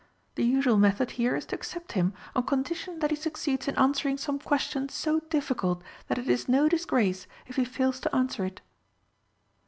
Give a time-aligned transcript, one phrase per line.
[0.33, 4.17] The usual method here is to accept him, on condition that he succeeds in answering
[4.17, 8.61] some question so difficult that it is no disgrace if he fails to answer it."